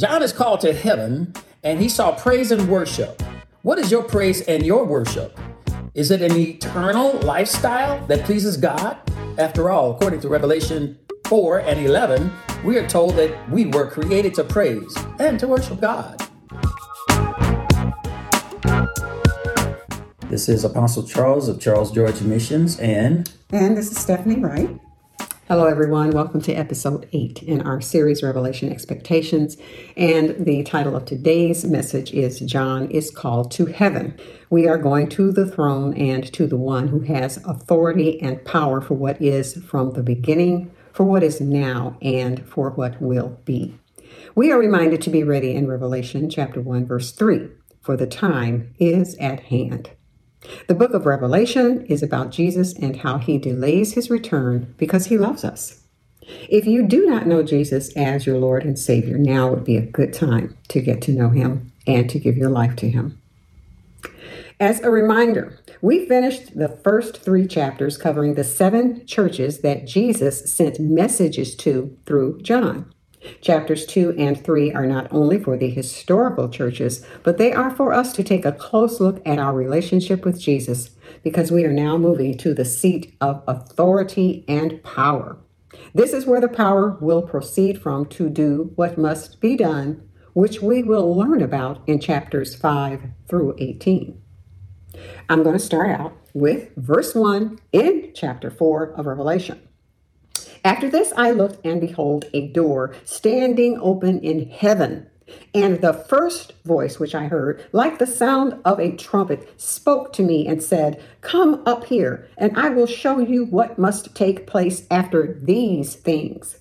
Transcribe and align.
John 0.00 0.22
is 0.22 0.32
called 0.32 0.60
to 0.60 0.72
heaven 0.72 1.34
and 1.62 1.78
he 1.78 1.88
saw 1.88 2.12
praise 2.12 2.50
and 2.50 2.68
worship. 2.70 3.22
What 3.62 3.78
is 3.78 3.90
your 3.90 4.02
praise 4.02 4.40
and 4.42 4.64
your 4.64 4.84
worship? 4.86 5.38
Is 5.92 6.10
it 6.10 6.22
an 6.22 6.36
eternal 6.36 7.18
lifestyle 7.18 8.06
that 8.06 8.24
pleases 8.24 8.56
God? 8.56 8.96
After 9.36 9.70
all, 9.70 9.90
according 9.90 10.20
to 10.20 10.28
Revelation 10.28 10.98
4 11.26 11.58
and 11.60 11.84
11, 11.84 12.32
we 12.64 12.78
are 12.78 12.88
told 12.88 13.16
that 13.16 13.50
we 13.50 13.66
were 13.66 13.90
created 13.90 14.34
to 14.34 14.44
praise 14.44 14.96
and 15.18 15.38
to 15.38 15.46
worship 15.46 15.80
God. 15.80 16.29
This 20.30 20.48
is 20.48 20.64
Apostle 20.64 21.02
Charles 21.02 21.48
of 21.48 21.58
Charles 21.58 21.90
George 21.90 22.22
Missions 22.22 22.78
and 22.78 23.28
And 23.50 23.76
this 23.76 23.90
is 23.90 23.98
Stephanie 23.98 24.38
Wright. 24.38 24.78
Hello, 25.48 25.66
everyone. 25.66 26.12
Welcome 26.12 26.40
to 26.42 26.52
episode 26.52 27.08
eight 27.12 27.42
in 27.42 27.62
our 27.62 27.80
series, 27.80 28.22
Revelation 28.22 28.70
Expectations. 28.70 29.56
And 29.96 30.46
the 30.46 30.62
title 30.62 30.94
of 30.94 31.04
today's 31.04 31.64
message 31.64 32.12
is 32.12 32.38
John 32.38 32.88
is 32.92 33.10
Called 33.10 33.50
to 33.50 33.66
Heaven. 33.66 34.16
We 34.50 34.68
are 34.68 34.78
going 34.78 35.08
to 35.08 35.32
the 35.32 35.50
throne 35.50 35.94
and 35.94 36.32
to 36.32 36.46
the 36.46 36.56
one 36.56 36.86
who 36.86 37.00
has 37.00 37.38
authority 37.44 38.22
and 38.22 38.44
power 38.44 38.80
for 38.80 38.94
what 38.94 39.20
is 39.20 39.54
from 39.64 39.94
the 39.94 40.04
beginning, 40.04 40.70
for 40.92 41.02
what 41.02 41.24
is 41.24 41.40
now, 41.40 41.98
and 42.00 42.48
for 42.48 42.70
what 42.70 43.02
will 43.02 43.40
be. 43.44 43.76
We 44.36 44.52
are 44.52 44.60
reminded 44.60 45.02
to 45.02 45.10
be 45.10 45.24
ready 45.24 45.56
in 45.56 45.66
Revelation 45.66 46.30
chapter 46.30 46.60
1, 46.60 46.86
verse 46.86 47.10
3 47.10 47.48
for 47.80 47.96
the 47.96 48.06
time 48.06 48.74
is 48.78 49.16
at 49.16 49.40
hand. 49.40 49.90
The 50.68 50.74
book 50.74 50.94
of 50.94 51.06
Revelation 51.06 51.84
is 51.86 52.02
about 52.02 52.30
Jesus 52.30 52.74
and 52.74 52.96
how 52.96 53.18
he 53.18 53.38
delays 53.38 53.92
his 53.92 54.10
return 54.10 54.74
because 54.78 55.06
he 55.06 55.18
loves 55.18 55.44
us. 55.44 55.80
If 56.48 56.66
you 56.66 56.86
do 56.86 57.06
not 57.06 57.26
know 57.26 57.42
Jesus 57.42 57.94
as 57.96 58.26
your 58.26 58.38
Lord 58.38 58.64
and 58.64 58.78
Savior, 58.78 59.18
now 59.18 59.50
would 59.50 59.64
be 59.64 59.76
a 59.76 59.82
good 59.82 60.12
time 60.12 60.56
to 60.68 60.80
get 60.80 61.02
to 61.02 61.12
know 61.12 61.30
him 61.30 61.72
and 61.86 62.08
to 62.10 62.18
give 62.18 62.36
your 62.36 62.50
life 62.50 62.76
to 62.76 62.90
him. 62.90 63.20
As 64.58 64.80
a 64.80 64.90
reminder, 64.90 65.58
we 65.80 66.06
finished 66.06 66.56
the 66.56 66.68
first 66.68 67.22
three 67.22 67.46
chapters 67.46 67.96
covering 67.96 68.34
the 68.34 68.44
seven 68.44 69.06
churches 69.06 69.60
that 69.60 69.86
Jesus 69.86 70.52
sent 70.52 70.78
messages 70.78 71.54
to 71.56 71.96
through 72.04 72.42
John. 72.42 72.92
Chapters 73.40 73.84
2 73.86 74.14
and 74.18 74.42
3 74.42 74.72
are 74.72 74.86
not 74.86 75.12
only 75.12 75.38
for 75.38 75.56
the 75.56 75.68
historical 75.68 76.48
churches, 76.48 77.04
but 77.22 77.38
they 77.38 77.52
are 77.52 77.70
for 77.70 77.92
us 77.92 78.12
to 78.14 78.22
take 78.22 78.44
a 78.44 78.52
close 78.52 79.00
look 79.00 79.20
at 79.26 79.38
our 79.38 79.54
relationship 79.54 80.24
with 80.24 80.40
Jesus 80.40 80.90
because 81.22 81.50
we 81.50 81.64
are 81.64 81.72
now 81.72 81.98
moving 81.98 82.36
to 82.38 82.54
the 82.54 82.64
seat 82.64 83.14
of 83.20 83.42
authority 83.46 84.44
and 84.48 84.82
power. 84.82 85.36
This 85.94 86.12
is 86.12 86.26
where 86.26 86.40
the 86.40 86.48
power 86.48 86.96
will 87.00 87.22
proceed 87.22 87.80
from 87.80 88.06
to 88.06 88.28
do 88.28 88.72
what 88.76 88.98
must 88.98 89.40
be 89.40 89.56
done, 89.56 90.08
which 90.32 90.62
we 90.62 90.82
will 90.82 91.14
learn 91.14 91.42
about 91.42 91.82
in 91.86 92.00
chapters 92.00 92.54
5 92.54 93.02
through 93.28 93.54
18. 93.58 94.20
I'm 95.28 95.42
going 95.42 95.56
to 95.56 95.64
start 95.64 95.90
out 95.90 96.16
with 96.34 96.70
verse 96.76 97.14
1 97.14 97.58
in 97.72 98.12
chapter 98.14 98.50
4 98.50 98.94
of 98.94 99.06
Revelation. 99.06 99.60
After 100.64 100.90
this, 100.90 101.12
I 101.16 101.30
looked, 101.30 101.64
and 101.64 101.80
behold, 101.80 102.26
a 102.34 102.48
door 102.48 102.94
standing 103.04 103.78
open 103.80 104.20
in 104.20 104.50
heaven. 104.50 105.08
And 105.54 105.80
the 105.80 105.92
first 105.92 106.52
voice 106.64 106.98
which 106.98 107.14
I 107.14 107.26
heard, 107.28 107.64
like 107.72 107.98
the 107.98 108.06
sound 108.06 108.60
of 108.64 108.78
a 108.80 108.96
trumpet, 108.96 109.48
spoke 109.60 110.12
to 110.14 110.22
me 110.22 110.46
and 110.46 110.62
said, 110.62 111.02
Come 111.20 111.62
up 111.66 111.84
here, 111.84 112.28
and 112.36 112.56
I 112.56 112.68
will 112.70 112.86
show 112.86 113.20
you 113.20 113.44
what 113.44 113.78
must 113.78 114.14
take 114.14 114.46
place 114.46 114.86
after 114.90 115.38
these 115.40 115.94
things. 115.94 116.58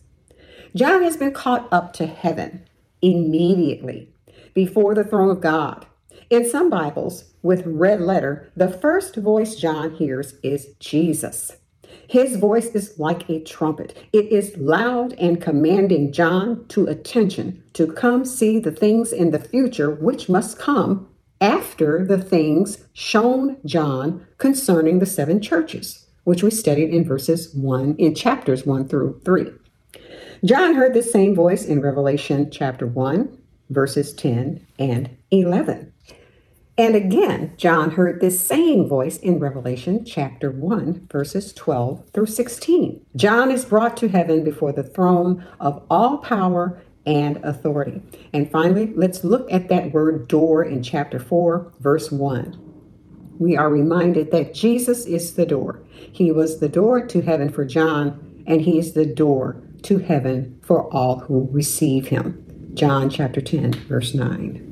John 0.75 1.03
has 1.03 1.17
been 1.17 1.33
caught 1.33 1.67
up 1.71 1.93
to 1.93 2.05
heaven 2.05 2.63
immediately 3.01 4.13
before 4.53 4.93
the 4.93 5.03
throne 5.03 5.31
of 5.31 5.41
God. 5.41 5.85
In 6.29 6.47
some 6.47 6.69
Bibles, 6.69 7.25
with 7.41 7.65
red 7.65 8.01
letter, 8.01 8.51
the 8.55 8.69
first 8.69 9.15
voice 9.15 9.55
John 9.55 9.95
hears 9.95 10.35
is 10.43 10.67
Jesus. 10.79 11.58
His 12.07 12.37
voice 12.37 12.67
is 12.75 12.97
like 12.97 13.29
a 13.29 13.41
trumpet. 13.41 13.97
It 14.11 14.31
is 14.31 14.57
loud 14.57 15.13
and 15.13 15.41
commanding 15.41 16.11
John 16.11 16.65
to 16.69 16.87
attention 16.87 17.63
to 17.73 17.91
come 17.91 18.25
see 18.25 18.59
the 18.59 18.71
things 18.71 19.13
in 19.13 19.31
the 19.31 19.39
future 19.39 19.91
which 19.91 20.29
must 20.29 20.57
come 20.57 21.07
after 21.41 22.05
the 22.05 22.17
things 22.17 22.83
shown 22.93 23.57
John 23.65 24.25
concerning 24.37 24.99
the 24.99 25.05
seven 25.05 25.41
churches, 25.41 26.07
which 26.23 26.43
we 26.43 26.51
studied 26.51 26.93
in 26.93 27.05
verses 27.05 27.53
1 27.53 27.95
in 27.97 28.15
chapters 28.15 28.65
1 28.65 28.87
through 28.87 29.21
3. 29.23 29.45
John 30.45 30.75
heard 30.75 30.93
the 30.93 31.03
same 31.03 31.35
voice 31.35 31.65
in 31.65 31.81
Revelation 31.81 32.49
chapter 32.49 32.87
1, 32.87 33.37
verses 33.69 34.13
10 34.13 34.65
and 34.79 35.09
11. 35.31 35.93
And 36.79 36.95
again, 36.95 37.55
John 37.57 37.91
heard 37.91 38.21
this 38.21 38.39
same 38.39 38.87
voice 38.87 39.17
in 39.17 39.37
Revelation 39.37 40.05
chapter 40.05 40.49
1, 40.49 41.09
verses 41.11 41.51
12 41.51 42.09
through 42.13 42.27
16. 42.27 43.05
John 43.17 43.51
is 43.51 43.65
brought 43.65 43.97
to 43.97 44.07
heaven 44.07 44.45
before 44.45 44.71
the 44.71 44.83
throne 44.83 45.45
of 45.59 45.85
all 45.89 46.19
power 46.19 46.81
and 47.05 47.35
authority. 47.43 48.01
And 48.31 48.49
finally, 48.49 48.93
let's 48.95 49.25
look 49.25 49.51
at 49.51 49.67
that 49.67 49.91
word 49.91 50.29
door 50.29 50.63
in 50.63 50.81
chapter 50.81 51.19
4, 51.19 51.73
verse 51.81 52.13
1. 52.13 52.57
We 53.39 53.57
are 53.57 53.69
reminded 53.69 54.31
that 54.31 54.53
Jesus 54.53 55.05
is 55.05 55.33
the 55.33 55.45
door. 55.45 55.83
He 55.91 56.31
was 56.31 56.61
the 56.61 56.69
door 56.69 57.05
to 57.07 57.19
heaven 57.19 57.49
for 57.49 57.65
John, 57.65 58.43
and 58.47 58.61
he 58.61 58.79
is 58.79 58.93
the 58.93 59.05
door 59.05 59.61
to 59.81 59.97
heaven 59.97 60.57
for 60.63 60.83
all 60.93 61.19
who 61.19 61.49
receive 61.51 62.07
him. 62.07 62.71
John 62.73 63.09
chapter 63.09 63.41
10, 63.41 63.73
verse 63.89 64.13
9. 64.13 64.68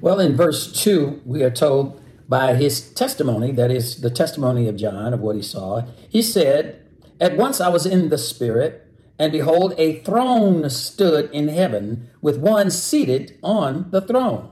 Well, 0.00 0.18
in 0.18 0.34
verse 0.34 0.72
2, 0.72 1.22
we 1.26 1.42
are 1.42 1.50
told 1.50 2.00
by 2.26 2.54
his 2.54 2.92
testimony, 2.92 3.52
that 3.52 3.70
is 3.70 4.00
the 4.00 4.08
testimony 4.08 4.66
of 4.66 4.76
John 4.76 5.12
of 5.12 5.20
what 5.20 5.36
he 5.36 5.42
saw, 5.42 5.82
he 6.08 6.22
said, 6.22 6.80
At 7.20 7.36
once 7.36 7.60
I 7.60 7.68
was 7.68 7.84
in 7.84 8.08
the 8.08 8.16
Spirit, 8.16 8.86
and 9.18 9.30
behold, 9.30 9.74
a 9.76 9.98
throne 10.00 10.70
stood 10.70 11.30
in 11.32 11.48
heaven 11.48 12.08
with 12.22 12.38
one 12.38 12.70
seated 12.70 13.38
on 13.42 13.90
the 13.90 14.00
throne. 14.00 14.50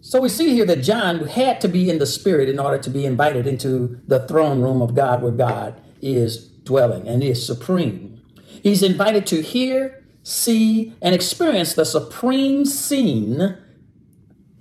So 0.00 0.20
we 0.20 0.28
see 0.28 0.50
here 0.50 0.66
that 0.66 0.84
John 0.84 1.26
had 1.26 1.60
to 1.62 1.68
be 1.68 1.90
in 1.90 1.98
the 1.98 2.06
Spirit 2.06 2.48
in 2.48 2.60
order 2.60 2.78
to 2.78 2.90
be 2.90 3.04
invited 3.04 3.46
into 3.48 4.00
the 4.06 4.20
throne 4.28 4.60
room 4.60 4.80
of 4.80 4.94
God 4.94 5.20
where 5.20 5.32
God 5.32 5.80
is 6.00 6.46
dwelling 6.62 7.08
and 7.08 7.24
is 7.24 7.44
supreme. 7.44 8.20
He's 8.62 8.84
invited 8.84 9.26
to 9.28 9.42
hear, 9.42 10.04
see, 10.22 10.94
and 11.02 11.12
experience 11.12 11.74
the 11.74 11.84
supreme 11.84 12.64
scene 12.64 13.56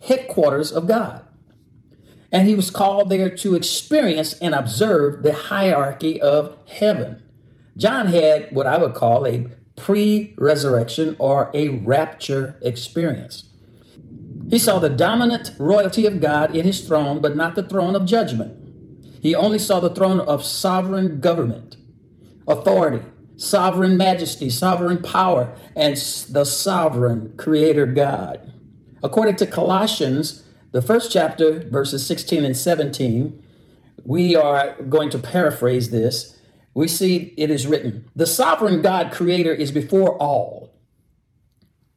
headquarters 0.05 0.71
of 0.71 0.87
God. 0.87 1.25
And 2.31 2.47
he 2.47 2.55
was 2.55 2.71
called 2.71 3.09
there 3.09 3.29
to 3.37 3.55
experience 3.55 4.33
and 4.33 4.53
observe 4.53 5.23
the 5.23 5.33
hierarchy 5.33 6.21
of 6.21 6.57
heaven. 6.67 7.23
John 7.77 8.07
had 8.07 8.49
what 8.51 8.67
I 8.67 8.77
would 8.77 8.93
call 8.93 9.25
a 9.25 9.47
pre 9.75 10.33
resurrection 10.37 11.15
or 11.19 11.51
a 11.53 11.69
rapture 11.69 12.57
experience. 12.61 13.49
He 14.49 14.59
saw 14.59 14.79
the 14.79 14.89
dominant 14.89 15.51
royalty 15.57 16.05
of 16.05 16.21
God 16.21 16.55
in 16.55 16.65
his 16.65 16.85
throne, 16.85 17.19
but 17.19 17.35
not 17.35 17.55
the 17.55 17.63
throne 17.63 17.95
of 17.95 18.05
judgment. 18.05 18.61
He 19.21 19.33
only 19.33 19.57
saw 19.57 19.79
the 19.79 19.89
throne 19.89 20.19
of 20.19 20.45
sovereign 20.45 21.19
government, 21.19 21.77
authority, 22.47 23.03
sovereign 23.37 23.97
majesty, 23.97 24.49
sovereign 24.49 25.01
power, 25.01 25.55
and 25.75 25.95
the 26.29 26.45
sovereign 26.45 27.33
creator 27.37 27.85
God. 27.85 28.53
According 29.05 29.35
to 29.35 29.45
Colossians, 29.45 30.41
the 30.71 30.81
first 30.81 31.11
chapter, 31.11 31.59
verses 31.69 32.03
16 32.07 32.43
and 32.43 32.57
17, 32.57 33.39
we 34.03 34.35
are 34.35 34.81
going 34.81 35.11
to 35.11 35.19
paraphrase 35.19 35.91
this. 35.91 36.39
We 36.73 36.87
see 36.87 37.35
it 37.37 37.51
is 37.51 37.67
written 37.67 38.09
The 38.15 38.25
sovereign 38.25 38.81
God 38.81 39.11
creator 39.11 39.53
is 39.53 39.71
before 39.71 40.17
all, 40.17 40.73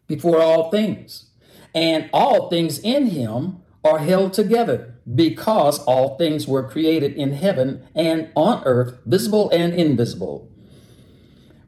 before 0.07 0.39
all 0.39 0.71
things, 0.71 1.31
and 1.75 2.11
all 2.13 2.51
things 2.51 2.79
in 2.81 3.07
him 3.07 3.63
are 3.83 4.01
held 4.01 4.35
together 4.35 4.95
because 5.15 5.79
all 5.85 6.19
things 6.19 6.47
were 6.47 6.69
created 6.69 7.15
in 7.15 7.33
heaven 7.33 7.89
and 7.95 8.31
on 8.37 8.63
earth, 8.67 8.99
visible 9.07 9.49
and 9.49 9.73
invisible. 9.73 10.53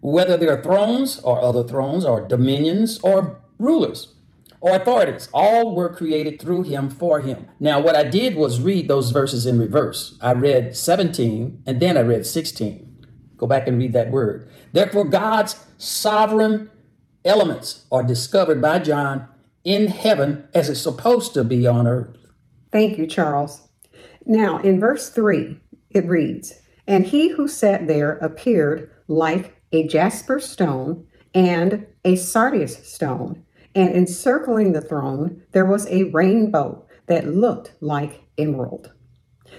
Whether 0.02 0.36
they 0.36 0.48
are 0.48 0.62
thrones 0.62 1.18
or 1.20 1.40
other 1.40 1.64
thrones 1.64 2.04
or 2.04 2.28
dominions 2.28 3.00
or 3.02 3.40
rulers 3.58 4.16
authorities. 4.62 5.28
All 5.32 5.74
were 5.74 5.88
created 5.88 6.40
through 6.40 6.64
him 6.64 6.90
for 6.90 7.20
him. 7.20 7.48
Now, 7.58 7.80
what 7.80 7.96
I 7.96 8.04
did 8.04 8.36
was 8.36 8.60
read 8.60 8.88
those 8.88 9.10
verses 9.10 9.46
in 9.46 9.58
reverse. 9.58 10.18
I 10.20 10.32
read 10.32 10.76
17 10.76 11.62
and 11.66 11.80
then 11.80 11.96
I 11.96 12.00
read 12.00 12.26
16. 12.26 12.86
Go 13.36 13.46
back 13.46 13.66
and 13.66 13.78
read 13.78 13.94
that 13.94 14.10
word. 14.10 14.50
Therefore, 14.72 15.04
God's 15.04 15.56
sovereign 15.78 16.70
elements 17.24 17.86
are 17.90 18.02
discovered 18.02 18.60
by 18.60 18.78
John 18.80 19.26
in 19.64 19.88
heaven 19.88 20.48
as 20.54 20.68
it's 20.68 20.80
supposed 20.80 21.34
to 21.34 21.44
be 21.44 21.66
on 21.66 21.86
earth. 21.86 22.16
Thank 22.70 22.98
you, 22.98 23.06
Charles. 23.06 23.68
Now, 24.26 24.58
in 24.58 24.78
verse 24.78 25.10
3, 25.10 25.58
it 25.90 26.06
reads, 26.06 26.60
And 26.86 27.06
he 27.06 27.30
who 27.30 27.48
sat 27.48 27.86
there 27.86 28.12
appeared 28.18 28.90
like 29.08 29.56
a 29.72 29.86
jasper 29.86 30.38
stone 30.38 31.06
and 31.34 31.86
a 32.04 32.16
sardius 32.16 32.86
stone. 32.86 33.44
And 33.74 33.90
encircling 33.94 34.72
the 34.72 34.80
throne, 34.80 35.42
there 35.52 35.64
was 35.64 35.86
a 35.86 36.04
rainbow 36.04 36.84
that 37.06 37.28
looked 37.28 37.74
like 37.80 38.22
emerald. 38.36 38.92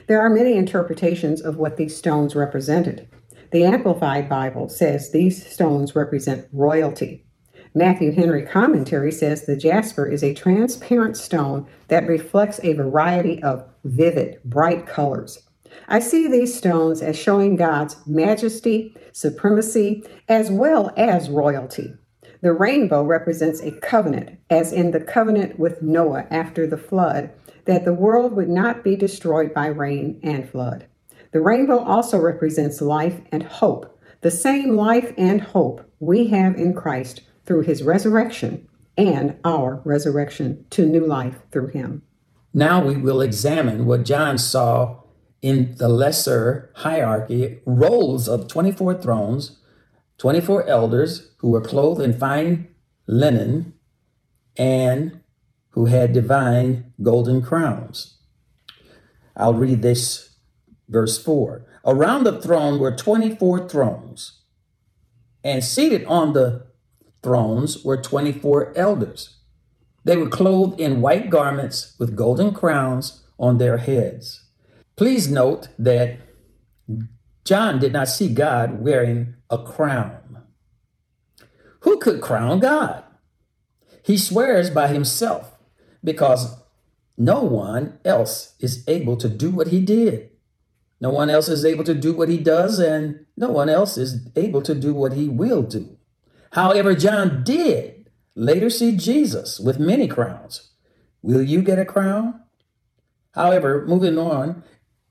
There 0.08 0.22
are 0.22 0.30
many 0.30 0.58
interpretations 0.58 1.42
of 1.42 1.58
what 1.58 1.78
these 1.78 1.96
stones 1.96 2.36
represented. 2.36 3.08
The 3.52 3.64
Amplified 3.66 4.30
Bible 4.30 4.70
says 4.70 5.12
these 5.12 5.46
stones 5.46 5.96
represent 5.96 6.48
royalty. 6.52 7.26
Matthew 7.74 8.12
Henry 8.12 8.46
Commentary 8.46 9.12
says 9.12 9.46
the 9.46 9.56
jasper 9.56 10.06
is 10.06 10.24
a 10.24 10.34
transparent 10.34 11.16
stone 11.16 11.68
that 11.88 12.08
reflects 12.08 12.60
a 12.64 12.74
variety 12.74 13.42
of 13.44 13.66
vivid, 13.86 14.40
bright 14.44 14.86
colors. 14.86 15.48
I 15.88 16.00
see 16.00 16.28
these 16.28 16.58
stones 16.58 17.02
as 17.02 17.18
showing 17.18 17.56
God's 17.56 17.96
majesty, 18.06 18.96
supremacy, 19.14 20.04
as 20.28 20.52
well 20.52 20.92
as 20.98 21.30
royalty. 21.30 21.94
The 22.42 22.54
rainbow 22.54 23.04
represents 23.04 23.62
a 23.62 23.72
covenant, 23.72 24.40
as 24.50 24.74
in 24.74 24.92
the 24.92 25.00
covenant 25.00 25.60
with 25.60 25.84
Noah 25.84 26.26
after 26.32 26.66
the 26.66 26.78
flood, 26.78 27.30
that 27.66 27.86
the 27.86 27.94
world 27.94 28.34
would 28.34 28.50
not 28.50 28.84
be 28.84 28.96
destroyed 28.96 29.54
by 29.54 29.68
rain 29.68 30.20
and 30.24 30.50
flood. 30.50 30.88
The 31.34 31.42
rainbow 31.42 31.78
also 31.80 32.18
represents 32.18 32.82
life 32.82 33.22
and 33.32 33.44
hope, 33.44 34.00
the 34.22 34.32
same 34.32 34.76
life 34.76 35.14
and 35.18 35.40
hope 35.40 35.88
we 36.00 36.28
have 36.28 36.56
in 36.56 36.74
Christ 36.74 37.22
through 37.46 37.62
his 37.62 37.84
resurrection 37.84 38.68
and 38.98 39.38
our 39.46 39.82
resurrection 39.86 40.66
to 40.72 40.86
new 40.86 41.06
life 41.06 41.40
through 41.52 41.68
him. 41.68 42.02
Now 42.54 42.84
we 42.84 42.98
will 42.98 43.22
examine 43.22 43.86
what 43.86 44.04
John 44.04 44.38
saw 44.38 44.98
in 45.42 45.76
the 45.78 45.88
lesser 45.88 46.72
hierarchy 46.76 47.62
rows 47.66 48.28
of 48.28 48.48
24 48.48 48.96
thrones, 48.96 49.58
24 50.22 50.68
elders 50.68 51.32
who 51.40 51.50
were 51.50 51.60
clothed 51.60 52.00
in 52.00 52.14
fine 52.14 52.68
linen 53.08 53.74
and 54.56 55.20
who 55.70 55.88
had 55.88 56.14
divine 56.14 56.94
golden 57.02 57.42
crowns. 57.42 58.20
I'll 59.36 59.56
read 59.56 59.82
this 59.82 60.36
verse 60.88 61.18
4. 61.18 61.66
Around 61.84 62.26
the 62.26 62.40
throne 62.40 62.78
were 62.78 62.96
24 62.96 63.68
thrones, 63.68 64.44
and 65.44 65.64
seated 65.64 66.06
on 66.06 66.34
the 66.34 66.68
thrones 67.24 67.84
were 67.84 68.00
24 68.00 68.74
elders. 68.76 69.38
They 70.04 70.18
were 70.18 70.30
clothed 70.30 70.80
in 70.80 71.02
white 71.02 71.32
garments 71.32 71.96
with 71.98 72.16
golden 72.16 72.54
crowns 72.54 73.24
on 73.40 73.58
their 73.58 73.78
heads. 73.78 74.44
Please 74.96 75.32
note 75.32 75.70
that 75.80 76.20
John 77.44 77.80
did 77.80 77.94
not 77.94 78.08
see 78.08 78.34
God 78.34 78.82
wearing 78.82 79.36
a 79.50 79.58
crown. 79.58 80.44
Who 81.82 81.98
could 81.98 82.22
crown 82.22 82.60
God? 82.60 83.04
He 84.04 84.18
swears 84.18 84.70
by 84.70 84.88
himself 84.88 85.58
because 86.04 86.56
no 87.18 87.44
one 87.44 88.00
else 88.06 88.56
is 88.60 88.84
able 88.88 89.18
to 89.18 89.30
do 89.30 89.52
what 89.52 89.68
he 89.68 89.82
did. 89.82 90.30
No 91.00 91.10
one 91.10 91.30
else 91.30 91.50
is 91.50 91.66
able 91.66 91.84
to 91.86 91.96
do 91.96 92.14
what 92.14 92.30
he 92.30 92.38
does, 92.38 92.78
and 92.80 93.26
no 93.36 93.50
one 93.50 93.70
else 93.70 93.98
is 93.98 94.28
able 94.36 94.62
to 94.62 94.76
do 94.76 94.94
what 94.94 95.14
he 95.14 95.28
will 95.28 95.64
do. 95.64 95.98
However, 96.52 96.94
John 96.94 97.44
did 97.44 98.10
later 98.36 98.70
see 98.70 98.96
Jesus 98.96 99.60
with 99.60 99.80
many 99.80 100.08
crowns. 100.08 100.72
Will 101.24 101.42
you 101.42 101.64
get 101.64 101.80
a 101.80 101.86
crown? 101.86 102.42
However, 103.34 103.86
moving 103.88 104.18
on, 104.18 104.64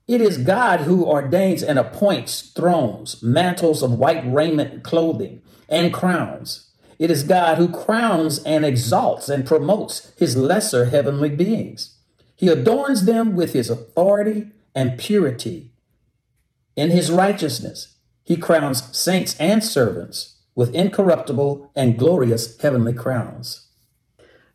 it 0.07 0.21
is 0.21 0.37
God 0.37 0.81
who 0.81 1.05
ordains 1.05 1.63
and 1.63 1.79
appoints 1.79 2.41
thrones, 2.51 3.21
mantles 3.21 3.81
of 3.81 3.93
white 3.93 4.23
raiment, 4.25 4.83
clothing, 4.83 5.41
and 5.69 5.93
crowns. 5.93 6.71
It 6.99 7.09
is 7.09 7.23
God 7.23 7.57
who 7.57 7.69
crowns 7.69 8.43
and 8.43 8.65
exalts 8.65 9.29
and 9.29 9.45
promotes 9.45 10.11
his 10.17 10.37
lesser 10.37 10.85
heavenly 10.85 11.29
beings. 11.29 11.97
He 12.35 12.47
adorns 12.47 13.05
them 13.05 13.35
with 13.35 13.53
his 13.53 13.69
authority 13.69 14.47
and 14.75 14.97
purity. 14.97 15.71
In 16.75 16.89
his 16.89 17.11
righteousness, 17.11 17.95
he 18.23 18.37
crowns 18.37 18.95
saints 18.95 19.35
and 19.39 19.63
servants 19.63 20.39
with 20.55 20.75
incorruptible 20.75 21.71
and 21.75 21.97
glorious 21.97 22.59
heavenly 22.59 22.93
crowns. 22.93 23.67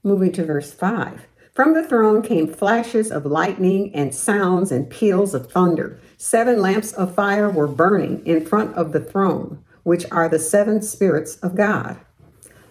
Moving 0.02 0.32
to 0.32 0.44
verse 0.44 0.72
5. 0.72 1.26
From 1.56 1.72
the 1.72 1.82
throne 1.82 2.20
came 2.20 2.52
flashes 2.52 3.10
of 3.10 3.24
lightning 3.24 3.90
and 3.94 4.14
sounds 4.14 4.70
and 4.70 4.90
peals 4.90 5.32
of 5.32 5.50
thunder. 5.50 5.98
Seven 6.18 6.60
lamps 6.60 6.92
of 6.92 7.14
fire 7.14 7.48
were 7.48 7.66
burning 7.66 8.20
in 8.26 8.44
front 8.44 8.74
of 8.74 8.92
the 8.92 9.00
throne, 9.00 9.64
which 9.82 10.04
are 10.12 10.28
the 10.28 10.38
seven 10.38 10.82
spirits 10.82 11.36
of 11.36 11.54
God. 11.54 11.96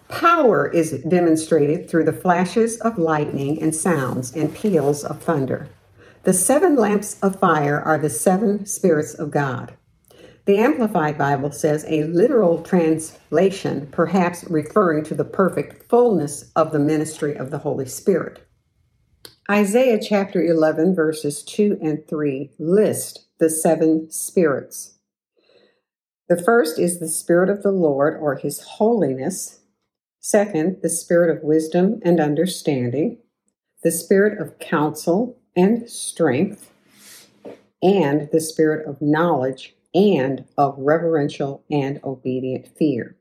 Power 0.08 0.68
is 0.68 1.02
demonstrated 1.02 1.90
through 1.90 2.04
the 2.04 2.12
flashes 2.12 2.80
of 2.82 2.96
lightning 2.96 3.60
and 3.60 3.74
sounds 3.74 4.32
and 4.36 4.54
peals 4.54 5.02
of 5.02 5.20
thunder. 5.20 5.68
The 6.22 6.32
seven 6.32 6.76
lamps 6.76 7.18
of 7.24 7.40
fire 7.40 7.80
are 7.80 7.98
the 7.98 8.08
seven 8.08 8.66
spirits 8.66 9.14
of 9.14 9.32
God. 9.32 9.74
The 10.44 10.58
Amplified 10.58 11.18
Bible 11.18 11.50
says 11.50 11.84
a 11.88 12.04
literal 12.04 12.62
translation, 12.62 13.88
perhaps 13.90 14.44
referring 14.44 15.02
to 15.06 15.14
the 15.16 15.24
perfect 15.24 15.88
fullness 15.88 16.52
of 16.54 16.70
the 16.70 16.78
ministry 16.78 17.34
of 17.34 17.50
the 17.50 17.58
Holy 17.58 17.86
Spirit. 17.86 18.45
Isaiah 19.48 20.00
chapter 20.02 20.42
11, 20.42 20.96
verses 20.96 21.44
2 21.44 21.78
and 21.80 22.04
3 22.08 22.50
list 22.58 23.28
the 23.38 23.48
seven 23.48 24.10
spirits. 24.10 24.98
The 26.28 26.42
first 26.42 26.80
is 26.80 26.98
the 26.98 27.06
Spirit 27.06 27.48
of 27.48 27.62
the 27.62 27.70
Lord 27.70 28.18
or 28.20 28.34
His 28.34 28.60
holiness. 28.62 29.60
Second, 30.18 30.78
the 30.82 30.88
Spirit 30.88 31.36
of 31.36 31.44
wisdom 31.44 32.00
and 32.04 32.18
understanding. 32.18 33.18
The 33.84 33.92
Spirit 33.92 34.40
of 34.40 34.58
counsel 34.58 35.38
and 35.54 35.88
strength. 35.88 36.72
And 37.80 38.28
the 38.32 38.40
Spirit 38.40 38.84
of 38.88 39.00
knowledge 39.00 39.76
and 39.94 40.44
of 40.58 40.74
reverential 40.76 41.62
and 41.70 42.00
obedient 42.02 42.76
fear. 42.76 43.16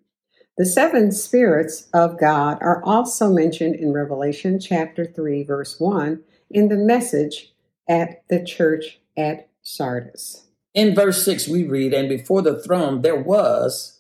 The 0.58 0.66
seven 0.66 1.12
spirits 1.12 1.90
of 1.94 2.18
God 2.18 2.60
are 2.62 2.82
also 2.84 3.30
mentioned 3.30 3.76
in 3.76 3.92
Revelation 3.92 4.58
chapter 4.58 5.06
3, 5.06 5.44
verse 5.44 5.82
1, 5.82 6.24
in 6.50 6.70
the 6.70 6.78
message 6.78 7.54
at 7.90 8.24
the 8.30 8.42
church 8.42 9.00
at 9.18 9.50
Sardis. 9.62 10.46
In 10.74 10.96
verse 10.96 11.26
6, 11.26 11.50
we 11.50 11.66
read, 11.66 11.94
And 11.94 12.08
before 12.08 12.42
the 12.42 12.62
throne 12.62 13.02
there 13.02 13.20
was, 13.20 14.00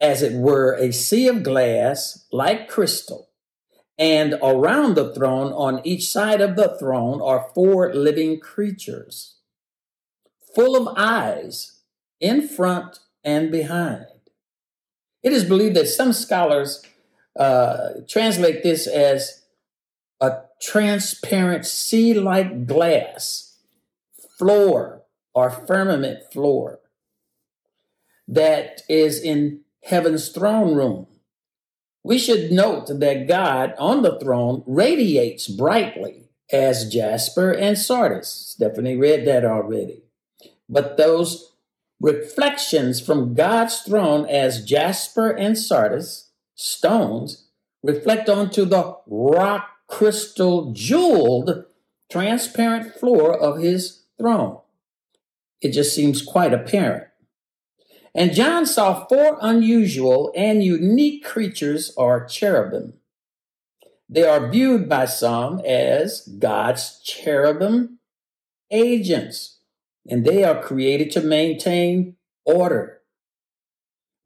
as 0.00 0.22
it 0.22 0.32
were, 0.32 0.74
a 0.74 0.90
sea 0.90 1.28
of 1.28 1.42
glass 1.42 2.26
like 2.32 2.66
crystal. 2.66 3.28
And 3.98 4.36
around 4.42 4.94
the 4.94 5.14
throne, 5.14 5.52
on 5.52 5.82
each 5.84 6.08
side 6.08 6.40
of 6.40 6.56
the 6.56 6.76
throne, 6.78 7.20
are 7.20 7.50
four 7.54 7.94
living 7.94 8.40
creatures, 8.40 9.36
full 10.54 10.76
of 10.76 10.94
eyes 10.96 11.80
in 12.20 12.48
front 12.48 13.00
and 13.22 13.52
behind. 13.52 14.06
It 15.24 15.32
is 15.32 15.44
believed 15.44 15.74
that 15.76 15.88
some 15.88 16.12
scholars 16.12 16.82
uh, 17.36 17.88
translate 18.06 18.62
this 18.62 18.86
as 18.86 19.42
a 20.20 20.42
transparent 20.60 21.64
sea 21.64 22.12
like 22.14 22.66
glass 22.66 23.56
floor 24.38 25.02
or 25.34 25.50
firmament 25.50 26.30
floor 26.30 26.80
that 28.28 28.82
is 28.88 29.20
in 29.20 29.60
heaven's 29.84 30.28
throne 30.28 30.74
room. 30.74 31.06
We 32.02 32.18
should 32.18 32.52
note 32.52 32.86
that 32.88 33.26
God 33.26 33.74
on 33.78 34.02
the 34.02 34.18
throne 34.20 34.62
radiates 34.66 35.48
brightly 35.48 36.28
as 36.52 36.92
jasper 36.92 37.50
and 37.50 37.78
sardis. 37.78 38.28
Stephanie 38.28 38.96
read 38.96 39.26
that 39.26 39.44
already. 39.46 40.02
But 40.68 40.98
those 40.98 41.53
reflections 42.04 43.00
from 43.00 43.32
God's 43.32 43.80
throne 43.80 44.26
as 44.28 44.62
jasper 44.62 45.30
and 45.30 45.56
sardis, 45.56 46.32
stones, 46.54 47.46
reflect 47.82 48.28
onto 48.28 48.66
the 48.66 48.94
rock 49.06 49.70
crystal 49.88 50.70
jeweled 50.74 51.64
transparent 52.12 52.94
floor 52.94 53.32
of 53.34 53.58
his 53.58 54.02
throne. 54.18 54.58
It 55.62 55.70
just 55.70 55.94
seems 55.94 56.20
quite 56.20 56.52
apparent. 56.52 57.04
And 58.14 58.34
John 58.34 58.66
saw 58.66 59.06
four 59.06 59.38
unusual 59.40 60.30
and 60.36 60.62
unique 60.62 61.24
creatures 61.24 61.90
or 61.96 62.26
cherubim. 62.26 62.92
They 64.10 64.24
are 64.24 64.50
viewed 64.50 64.90
by 64.90 65.06
some 65.06 65.58
as 65.60 66.28
God's 66.38 67.00
cherubim 67.02 67.98
agents 68.70 69.53
and 70.08 70.24
they 70.24 70.44
are 70.44 70.60
created 70.60 71.10
to 71.12 71.20
maintain 71.20 72.16
order. 72.44 73.00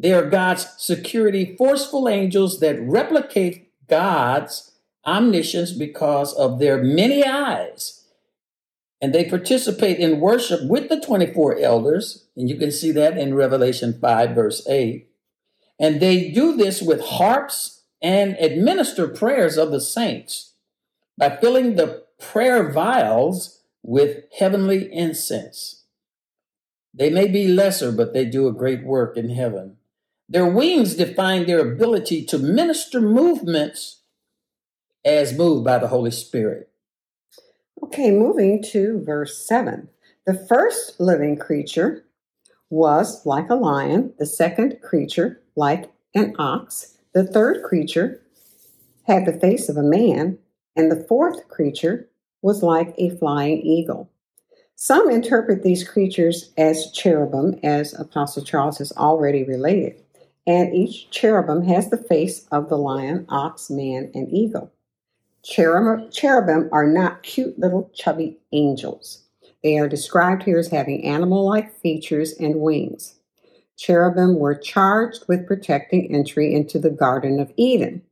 They 0.01 0.13
are 0.13 0.29
God's 0.29 0.67
security 0.79 1.57
forceful 1.57 2.09
angels 2.09 2.61
that 2.61 2.81
replicate 2.81 3.73
God's 3.89 4.73
omniscience 5.07 5.73
because 5.73 6.33
of 6.35 6.59
their 6.59 6.83
many 6.83 7.25
eyes 7.25 7.99
and 9.01 9.15
they 9.15 9.25
participate 9.25 9.99
in 9.99 10.21
worship 10.21 10.61
with 10.65 10.89
the 10.89 11.01
24 11.01 11.59
elders. 11.59 12.27
And 12.37 12.49
you 12.49 12.57
can 12.57 12.73
see 12.73 12.91
that 12.93 13.17
in 13.17 13.35
Revelation 13.35 13.99
5, 14.01 14.31
verse 14.35 14.67
8. 14.69 15.09
And 15.79 16.01
they 16.01 16.31
do 16.31 16.57
this 16.57 16.83
with 16.83 17.01
harps 17.01 17.85
and 18.03 18.37
administer 18.41 19.07
prayers 19.07 19.57
of 19.57 19.71
the 19.71 19.81
saints 19.81 20.55
by 21.17 21.37
filling 21.37 21.77
the 21.77 22.05
prayer 22.19 22.71
vials 22.71 23.58
with 23.89 24.25
heavenly 24.39 24.93
incense. 24.93 25.85
They 26.93 27.09
may 27.09 27.27
be 27.27 27.49
lesser, 27.49 27.91
but 27.91 28.13
they 28.13 28.27
do 28.27 28.47
a 28.47 28.53
great 28.53 28.85
work 28.85 29.17
in 29.17 29.31
heaven. 29.31 29.79
Their 30.29 30.45
wings 30.45 30.95
define 30.95 31.47
their 31.47 31.61
ability 31.61 32.27
to 32.27 32.37
minister 32.37 33.01
movements 33.01 34.03
as 35.07 35.33
moved 35.33 35.65
by 35.65 35.79
the 35.79 35.89
Holy 35.89 36.11
Spirit. 36.11 36.69
Okay, 37.83 38.11
moving 38.11 38.63
to 38.65 39.03
verse 39.07 39.39
7. 39.49 39.89
The 40.27 40.35
first 40.35 41.01
living 41.01 41.39
creature 41.39 42.05
was 42.69 43.25
like 43.25 43.49
a 43.49 43.55
lion, 43.55 44.13
the 44.19 44.27
second 44.27 44.83
creature 44.83 45.41
like 45.57 45.91
an 46.15 46.35
ox, 46.39 46.99
the 47.15 47.27
third 47.27 47.63
creature 47.63 48.21
had 49.07 49.25
the 49.25 49.41
face 49.41 49.71
of 49.71 49.79
a 49.79 49.83
man, 49.83 50.37
and 50.77 50.93
the 50.93 51.07
fourth 51.09 51.49
creature 51.49 52.08
was 52.43 52.63
like 52.63 52.95
a 52.99 53.11
flying 53.17 53.61
eagle. 53.63 54.11
Some 54.77 55.11
interpret 55.11 55.63
these 55.63 55.89
creatures 55.89 56.53
as 56.57 56.93
cherubim, 56.93 57.59
as 57.65 57.95
Apostle 57.95 58.45
Charles 58.45 58.79
has 58.79 58.93
already 58.93 59.43
related, 59.43 60.01
and 60.47 60.73
each 60.73 61.11
cherubim 61.11 61.63
has 61.65 61.91
the 61.91 61.97
face 61.97 62.47
of 62.53 62.69
the 62.69 62.79
lion, 62.79 63.27
ox, 63.29 63.71
man, 63.71 64.11
and 64.15 64.33
eagle. 64.33 64.73
Cherubim 65.43 66.69
are 66.73 66.87
not 66.87 67.23
cute 67.23 67.59
little 67.59 67.91
chubby 67.95 68.39
angels. 68.53 69.25
They 69.63 69.79
are 69.79 69.89
described 69.89 70.45
here 70.45 70.59
as 70.59 70.69
having 70.69 71.05
animal 71.05 71.45
like 71.45 71.81
features 71.81 72.35
and 72.39 72.61
wings. 72.61 73.17
Cherubim 73.77 74.39
were 74.39 74.55
charged 74.55 75.25
with 75.29 75.47
protecting 75.47 76.15
entry 76.15 76.55
into 76.55 76.79
the 76.79 76.91
Garden 76.91 77.41
of 77.41 77.53
Eden. 77.57 78.03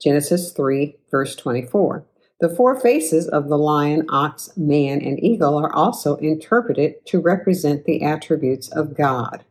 Genesis 0.00 0.52
3, 0.52 0.96
verse 1.10 1.36
24. 1.36 2.04
The 2.44 2.54
four 2.54 2.78
faces 2.78 3.26
of 3.26 3.48
the 3.48 3.56
lion, 3.56 4.04
ox, 4.10 4.54
man, 4.54 5.00
and 5.00 5.18
eagle 5.24 5.56
are 5.56 5.74
also 5.74 6.16
interpreted 6.16 6.96
to 7.06 7.18
represent 7.18 7.86
the 7.86 8.02
attributes 8.02 8.68
of 8.68 8.94
God. 8.94 9.46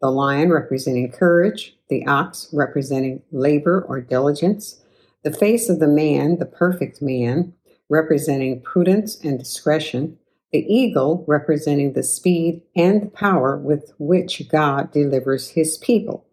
The 0.00 0.12
lion 0.12 0.52
representing 0.52 1.10
courage, 1.10 1.76
the 1.88 2.06
ox 2.06 2.48
representing 2.52 3.24
labor 3.32 3.84
or 3.88 4.00
diligence, 4.00 4.80
the 5.24 5.32
face 5.32 5.68
of 5.68 5.80
the 5.80 5.88
man, 5.88 6.38
the 6.38 6.46
perfect 6.46 7.02
man, 7.02 7.54
representing 7.88 8.62
prudence 8.62 9.18
and 9.24 9.36
discretion, 9.36 10.16
the 10.52 10.64
eagle 10.72 11.24
representing 11.26 11.94
the 11.94 12.04
speed 12.04 12.62
and 12.76 13.02
the 13.02 13.06
power 13.06 13.56
with 13.56 13.90
which 13.98 14.48
God 14.48 14.92
delivers 14.92 15.48
his 15.48 15.76
people, 15.78 16.24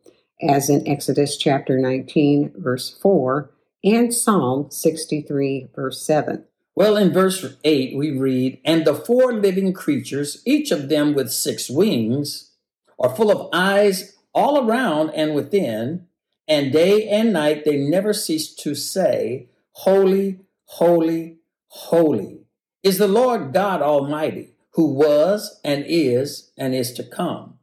as 0.47 0.69
in 0.69 0.87
Exodus 0.87 1.35
chapter 1.35 1.79
19, 1.79 2.53
verse 2.57 2.95
4, 3.01 3.49
and 3.85 4.11
Psalm 4.11 4.71
63, 4.71 5.69
verse 5.75 6.01
7. 6.01 6.43
Well, 6.75 6.97
in 6.97 7.13
verse 7.13 7.55
8, 7.63 7.95
we 7.95 8.11
read, 8.11 8.59
And 8.65 8.83
the 8.83 8.95
four 8.95 9.31
living 9.31 9.71
creatures, 9.73 10.41
each 10.45 10.71
of 10.71 10.89
them 10.89 11.13
with 11.13 11.31
six 11.31 11.69
wings, 11.69 12.51
are 12.99 13.15
full 13.15 13.31
of 13.31 13.49
eyes 13.53 14.17
all 14.33 14.67
around 14.67 15.11
and 15.11 15.35
within, 15.35 16.07
and 16.47 16.73
day 16.73 17.07
and 17.07 17.31
night 17.31 17.63
they 17.63 17.77
never 17.77 18.11
cease 18.11 18.53
to 18.55 18.75
say, 18.75 19.49
Holy, 19.71 20.41
holy, 20.65 21.37
holy 21.67 22.41
is 22.83 22.97
the 22.97 23.07
Lord 23.07 23.53
God 23.53 23.81
Almighty, 23.81 24.55
who 24.71 24.93
was 24.93 25.59
and 25.63 25.85
is 25.87 26.51
and 26.57 26.75
is 26.75 26.91
to 26.93 27.03
come. 27.03 27.59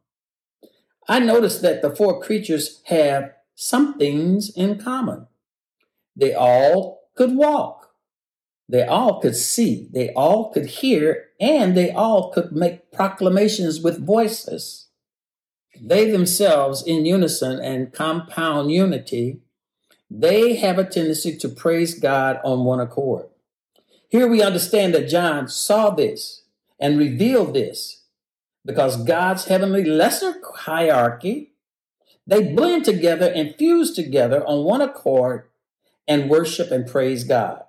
I 1.08 1.18
noticed 1.18 1.62
that 1.62 1.82
the 1.82 1.94
four 1.94 2.20
creatures 2.20 2.80
have 2.86 3.32
some 3.54 3.98
things 3.98 4.50
in 4.56 4.78
common. 4.78 5.26
They 6.16 6.34
all 6.34 7.08
could 7.16 7.36
walk. 7.36 7.90
They 8.68 8.84
all 8.84 9.20
could 9.20 9.36
see. 9.36 9.88
They 9.92 10.10
all 10.14 10.50
could 10.50 10.66
hear. 10.66 11.26
And 11.40 11.76
they 11.76 11.90
all 11.90 12.30
could 12.32 12.52
make 12.52 12.92
proclamations 12.92 13.80
with 13.80 14.04
voices. 14.04 14.88
They 15.80 16.10
themselves, 16.10 16.82
in 16.86 17.06
unison 17.06 17.58
and 17.58 17.92
compound 17.92 18.70
unity, 18.70 19.40
they 20.10 20.56
have 20.56 20.78
a 20.78 20.84
tendency 20.84 21.36
to 21.38 21.48
praise 21.48 21.98
God 21.98 22.38
on 22.44 22.64
one 22.64 22.80
accord. 22.80 23.26
Here 24.08 24.28
we 24.28 24.42
understand 24.42 24.94
that 24.94 25.08
John 25.08 25.48
saw 25.48 25.90
this 25.90 26.44
and 26.78 26.98
revealed 26.98 27.54
this 27.54 28.04
because 28.64 29.04
God's 29.04 29.46
heavenly 29.46 29.84
lesser 29.84 30.34
hierarchy, 30.54 31.54
they 32.26 32.52
blend 32.52 32.84
together 32.84 33.32
and 33.34 33.54
fuse 33.56 33.92
together 33.92 34.46
on 34.46 34.64
one 34.64 34.82
accord 34.82 35.48
and 36.06 36.30
worship 36.30 36.70
and 36.70 36.86
praise 36.86 37.24
God. 37.24 37.62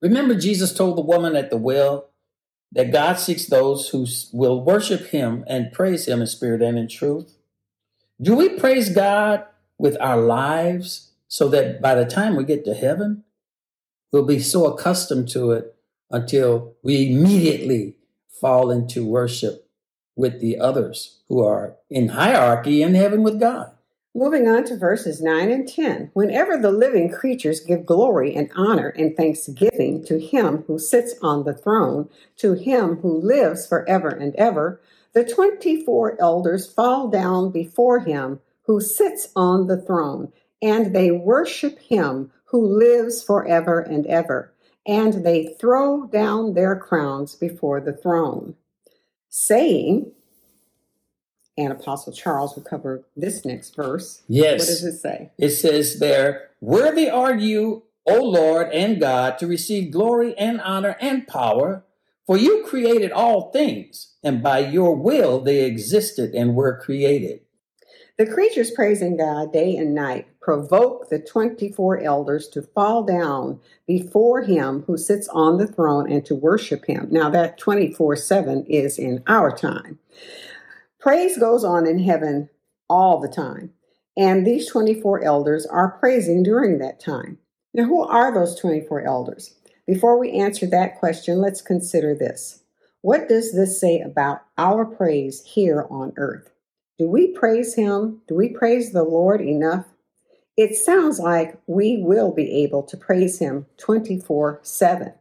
Remember, 0.00 0.34
Jesus 0.34 0.72
told 0.72 0.96
the 0.96 1.02
woman 1.02 1.34
at 1.36 1.50
the 1.50 1.56
well 1.56 2.10
that 2.72 2.92
God 2.92 3.18
seeks 3.18 3.46
those 3.46 3.88
who 3.88 4.06
will 4.32 4.62
worship 4.62 5.06
him 5.06 5.44
and 5.46 5.72
praise 5.72 6.06
him 6.06 6.20
in 6.20 6.26
spirit 6.26 6.62
and 6.62 6.78
in 6.78 6.88
truth. 6.88 7.36
Do 8.20 8.34
we 8.34 8.50
praise 8.50 8.90
God 8.90 9.44
with 9.78 9.96
our 10.00 10.18
lives 10.18 11.12
so 11.28 11.48
that 11.48 11.80
by 11.80 11.94
the 11.94 12.04
time 12.04 12.36
we 12.36 12.44
get 12.44 12.64
to 12.64 12.74
heaven, 12.74 13.24
we'll 14.12 14.26
be 14.26 14.40
so 14.40 14.66
accustomed 14.66 15.28
to 15.30 15.52
it 15.52 15.74
until 16.10 16.74
we 16.82 17.10
immediately 17.10 17.96
fall 18.28 18.70
into 18.70 19.04
worship 19.04 19.68
with 20.16 20.40
the 20.40 20.58
others 20.58 21.20
who 21.28 21.44
are 21.44 21.76
in 21.88 22.08
hierarchy 22.08 22.82
in 22.82 22.94
heaven 22.94 23.22
with 23.22 23.38
God. 23.38 23.72
Moving 24.14 24.48
on 24.48 24.64
to 24.64 24.76
verses 24.76 25.20
9 25.20 25.50
and 25.50 25.68
10. 25.68 26.10
Whenever 26.14 26.56
the 26.56 26.72
living 26.72 27.10
creatures 27.10 27.60
give 27.60 27.84
glory 27.84 28.34
and 28.34 28.50
honor 28.56 28.88
and 28.88 29.16
thanksgiving 29.16 30.04
to 30.06 30.18
him 30.18 30.64
who 30.66 30.78
sits 30.78 31.14
on 31.22 31.44
the 31.44 31.54
throne, 31.54 32.08
to 32.38 32.54
him 32.54 32.96
who 32.96 33.20
lives 33.20 33.66
forever 33.66 34.08
and 34.08 34.34
ever, 34.36 34.80
the 35.12 35.24
24 35.24 36.16
elders 36.20 36.72
fall 36.72 37.08
down 37.08 37.50
before 37.50 38.00
him 38.00 38.40
who 38.62 38.80
sits 38.80 39.28
on 39.36 39.66
the 39.66 39.80
throne, 39.80 40.32
and 40.62 40.94
they 40.94 41.10
worship 41.10 41.78
him 41.78 42.30
who 42.46 42.66
lives 42.66 43.22
forever 43.22 43.80
and 43.80 44.06
ever, 44.06 44.52
and 44.86 45.24
they 45.24 45.54
throw 45.60 46.06
down 46.06 46.54
their 46.54 46.76
crowns 46.76 47.34
before 47.34 47.80
the 47.80 47.92
throne, 47.92 48.54
saying, 49.28 50.12
and 51.58 51.72
Apostle 51.72 52.12
Charles 52.12 52.54
will 52.54 52.62
cover 52.62 53.04
this 53.16 53.44
next 53.44 53.74
verse. 53.74 54.22
Yes. 54.28 54.60
What 54.60 54.66
does 54.66 54.84
it 54.84 54.98
say? 54.98 55.30
It 55.36 55.50
says 55.50 55.98
there, 55.98 56.50
Worthy 56.60 57.10
are 57.10 57.34
you, 57.34 57.82
O 58.06 58.22
Lord 58.22 58.72
and 58.72 59.00
God, 59.00 59.38
to 59.38 59.46
receive 59.46 59.92
glory 59.92 60.36
and 60.38 60.60
honor 60.60 60.96
and 61.00 61.26
power, 61.26 61.84
for 62.26 62.36
you 62.36 62.64
created 62.66 63.10
all 63.10 63.50
things, 63.50 64.14
and 64.22 64.42
by 64.42 64.60
your 64.60 64.94
will 64.94 65.40
they 65.40 65.64
existed 65.64 66.34
and 66.34 66.54
were 66.54 66.78
created. 66.78 67.40
The 68.18 68.26
creatures 68.26 68.72
praising 68.72 69.16
God 69.16 69.52
day 69.52 69.76
and 69.76 69.94
night 69.94 70.26
provoke 70.40 71.08
the 71.08 71.20
24 71.20 72.00
elders 72.00 72.48
to 72.48 72.62
fall 72.62 73.04
down 73.04 73.60
before 73.86 74.42
him 74.42 74.82
who 74.88 74.96
sits 74.96 75.28
on 75.28 75.58
the 75.58 75.68
throne 75.68 76.10
and 76.10 76.24
to 76.26 76.34
worship 76.34 76.86
him. 76.86 77.06
Now, 77.12 77.30
that 77.30 77.58
24 77.58 78.16
7 78.16 78.64
is 78.66 78.98
in 78.98 79.22
our 79.28 79.56
time. 79.56 80.00
Praise 81.00 81.38
goes 81.38 81.62
on 81.62 81.86
in 81.86 82.00
heaven 82.00 82.50
all 82.90 83.20
the 83.20 83.28
time, 83.28 83.72
and 84.16 84.44
these 84.44 84.68
24 84.68 85.22
elders 85.22 85.64
are 85.64 85.96
praising 86.00 86.42
during 86.42 86.78
that 86.78 86.98
time. 86.98 87.38
Now, 87.72 87.84
who 87.84 88.02
are 88.02 88.34
those 88.34 88.58
24 88.58 89.02
elders? 89.02 89.54
Before 89.86 90.18
we 90.18 90.32
answer 90.32 90.66
that 90.66 90.98
question, 90.98 91.38
let's 91.38 91.62
consider 91.62 92.16
this. 92.16 92.64
What 93.02 93.28
does 93.28 93.54
this 93.54 93.80
say 93.80 94.00
about 94.00 94.42
our 94.58 94.84
praise 94.84 95.44
here 95.44 95.86
on 95.88 96.12
earth? 96.16 96.50
Do 96.98 97.08
we 97.08 97.28
praise 97.28 97.74
Him? 97.74 98.22
Do 98.26 98.34
we 98.34 98.48
praise 98.48 98.92
the 98.92 99.04
Lord 99.04 99.40
enough? 99.40 99.86
It 100.56 100.74
sounds 100.74 101.20
like 101.20 101.60
we 101.68 102.02
will 102.02 102.32
be 102.32 102.64
able 102.64 102.82
to 102.82 102.96
praise 102.96 103.38
Him 103.38 103.66
24 103.76 104.58
7 104.64 105.14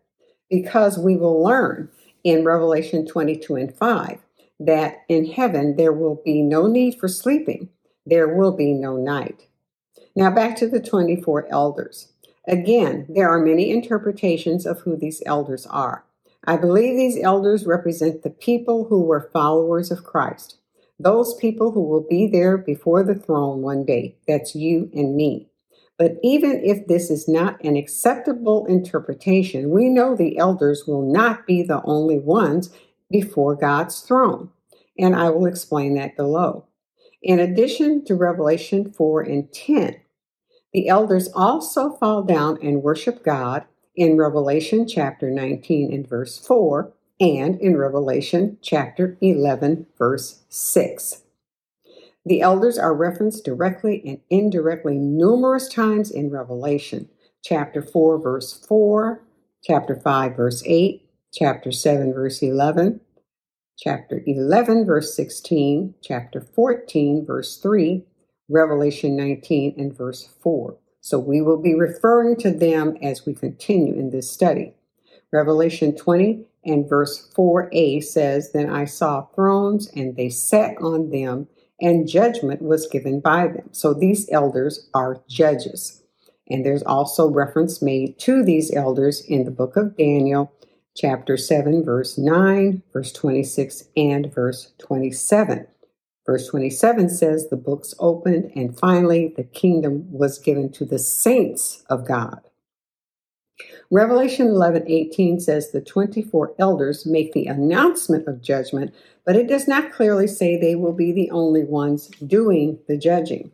because 0.49 0.97
we 0.97 1.15
will 1.15 1.43
learn 1.43 1.89
in 2.23 2.43
Revelation 2.43 3.05
22 3.05 3.55
and 3.55 3.75
5 3.75 4.19
that 4.59 5.03
in 5.07 5.25
heaven 5.25 5.75
there 5.75 5.93
will 5.93 6.21
be 6.23 6.41
no 6.41 6.67
need 6.67 6.99
for 6.99 7.07
sleeping, 7.07 7.69
there 8.05 8.27
will 8.27 8.55
be 8.55 8.73
no 8.73 8.97
night. 8.97 9.47
Now 10.15 10.31
back 10.31 10.55
to 10.57 10.67
the 10.67 10.79
24 10.79 11.47
elders. 11.51 12.11
Again, 12.47 13.05
there 13.09 13.29
are 13.29 13.39
many 13.43 13.71
interpretations 13.71 14.65
of 14.65 14.79
who 14.81 14.95
these 14.95 15.21
elders 15.25 15.65
are. 15.67 16.05
I 16.45 16.55
believe 16.55 16.95
these 16.95 17.21
elders 17.21 17.65
represent 17.65 18.23
the 18.23 18.29
people 18.29 18.85
who 18.85 19.01
were 19.01 19.29
followers 19.33 19.91
of 19.91 20.05
Christ 20.05 20.57
those 20.99 21.35
people 21.35 21.71
who 21.71 21.83
will 21.83 22.05
be 22.07 22.27
there 22.27 22.57
before 22.57 23.03
the 23.03 23.15
throne 23.15 23.61
one 23.61 23.85
day. 23.85 24.15
That's 24.27 24.55
you 24.55 24.89
and 24.93 25.15
me. 25.15 25.47
But 25.97 26.17
even 26.23 26.61
if 26.63 26.87
this 26.87 27.09
is 27.09 27.27
not 27.27 27.63
an 27.63 27.75
acceptable 27.75 28.65
interpretation, 28.67 29.71
we 29.71 29.89
know 29.89 30.15
the 30.15 30.37
elders 30.37 30.83
will 30.87 31.01
not 31.01 31.47
be 31.47 31.63
the 31.63 31.81
only 31.83 32.19
ones 32.19 32.69
before 33.09 33.55
God's 33.55 34.01
throne. 34.01 34.49
And 34.97 35.15
I 35.15 35.29
will 35.29 35.45
explain 35.45 35.95
that 35.95 36.15
below. 36.15 36.65
In 37.21 37.39
addition 37.39 38.05
to 38.05 38.15
Revelation 38.15 38.91
4 38.91 39.21
and 39.21 39.51
10, 39.51 40.01
the 40.73 40.87
elders 40.87 41.29
also 41.33 41.95
fall 41.95 42.23
down 42.23 42.59
and 42.61 42.83
worship 42.83 43.23
God 43.23 43.65
in 43.95 44.17
Revelation 44.17 44.87
chapter 44.87 45.29
19 45.29 45.91
and 45.93 46.07
verse 46.07 46.37
4 46.37 46.93
and 47.19 47.59
in 47.59 47.77
Revelation 47.77 48.57
chapter 48.61 49.17
11, 49.21 49.87
verse 49.97 50.43
6. 50.49 51.23
The 52.25 52.41
elders 52.41 52.77
are 52.77 52.93
referenced 52.93 53.45
directly 53.45 54.03
and 54.05 54.19
indirectly 54.29 54.97
numerous 54.97 55.69
times 55.69 56.11
in 56.11 56.29
Revelation, 56.29 57.09
chapter 57.43 57.81
4, 57.81 58.19
verse 58.19 58.65
4, 58.67 59.23
chapter 59.63 59.95
5, 59.95 60.35
verse 60.35 60.61
8, 60.65 61.06
chapter 61.33 61.71
7, 61.71 62.13
verse 62.13 62.41
11, 62.41 63.01
chapter 63.77 64.23
11, 64.25 64.85
verse 64.85 65.15
16, 65.15 65.95
chapter 66.01 66.41
14, 66.41 67.25
verse 67.25 67.57
3, 67.57 68.03
Revelation 68.49 69.15
19, 69.15 69.75
and 69.77 69.97
verse 69.97 70.29
4. 70.41 70.77
So 71.01 71.19
we 71.19 71.41
will 71.41 71.61
be 71.61 71.73
referring 71.73 72.35
to 72.37 72.51
them 72.51 72.97
as 73.01 73.25
we 73.25 73.33
continue 73.33 73.93
in 73.93 74.09
this 74.09 74.31
study. 74.31 74.73
Revelation 75.31 75.95
20 75.95 76.45
and 76.65 76.87
verse 76.87 77.29
4a 77.37 78.03
says, 78.03 78.51
Then 78.51 78.69
I 78.69 78.85
saw 78.85 79.27
thrones, 79.35 79.89
and 79.95 80.15
they 80.15 80.29
sat 80.29 80.75
on 80.81 81.09
them 81.09 81.47
and 81.79 82.07
judgment 82.07 82.61
was 82.61 82.87
given 82.87 83.19
by 83.19 83.47
them. 83.47 83.69
So 83.71 83.93
these 83.93 84.27
elders 84.31 84.89
are 84.93 85.21
judges. 85.29 86.03
And 86.49 86.65
there's 86.65 86.83
also 86.83 87.29
reference 87.29 87.81
made 87.81 88.17
to 88.19 88.43
these 88.43 88.73
elders 88.73 89.23
in 89.27 89.43
the 89.43 89.51
book 89.51 89.75
of 89.75 89.97
Daniel, 89.97 90.51
chapter 90.97 91.37
7, 91.37 91.85
verse 91.85 92.17
9, 92.17 92.81
verse 92.91 93.11
26, 93.13 93.83
and 93.95 94.33
verse 94.33 94.73
27. 94.79 95.67
Verse 96.25 96.47
27 96.47 97.09
says, 97.09 97.47
The 97.47 97.55
books 97.55 97.93
opened, 97.99 98.51
and 98.55 98.77
finally 98.77 99.33
the 99.37 99.43
kingdom 99.43 100.11
was 100.11 100.39
given 100.39 100.71
to 100.73 100.85
the 100.85 100.99
saints 100.99 101.83
of 101.89 102.05
God. 102.05 102.41
Revelation 103.89 104.47
11 104.47 104.83
18 104.87 105.39
says 105.39 105.71
the 105.71 105.81
24 105.81 106.55
elders 106.59 107.05
make 107.05 107.31
the 107.31 107.45
announcement 107.45 108.27
of 108.27 108.41
judgment, 108.41 108.93
but 109.25 109.35
it 109.35 109.47
does 109.47 109.67
not 109.67 109.93
clearly 109.93 110.27
say 110.27 110.57
they 110.57 110.75
will 110.75 110.93
be 110.93 111.11
the 111.11 111.31
only 111.31 111.63
ones 111.63 112.07
doing 112.25 112.79
the 112.87 112.97
judging. 112.97 113.51